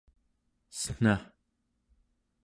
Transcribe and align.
cen̄a 0.77 1.15